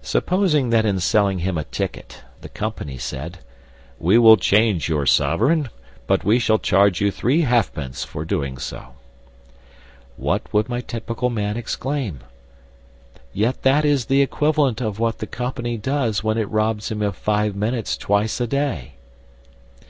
Supposing 0.00 0.70
that 0.70 0.86
in 0.86 0.98
selling 1.00 1.40
him 1.40 1.58
a 1.58 1.64
ticket 1.64 2.22
the 2.40 2.48
company 2.48 2.96
said, 2.96 3.40
"We 3.98 4.16
will 4.16 4.38
change 4.38 4.88
you 4.88 4.98
a 5.02 5.06
sovereign, 5.06 5.68
but 6.06 6.24
we 6.24 6.38
shall 6.38 6.58
charge 6.58 7.02
you 7.02 7.10
three 7.10 7.42
halfpence 7.42 8.04
for 8.04 8.24
doing 8.24 8.56
so," 8.56 8.94
what 10.16 10.50
would 10.54 10.70
my 10.70 10.80
typical 10.80 11.28
man 11.28 11.58
exclaim? 11.58 12.20
Yet 13.34 13.64
that 13.64 13.84
is 13.84 14.06
the 14.06 14.22
equivalent 14.22 14.80
of 14.80 14.98
what 14.98 15.18
the 15.18 15.26
company 15.26 15.76
does 15.76 16.24
when 16.24 16.38
it 16.38 16.48
robs 16.48 16.90
him 16.90 17.02
of 17.02 17.14
five 17.14 17.54
minutes 17.54 17.98
twice 17.98 18.40
a 18.40 18.46
day. 18.46 18.94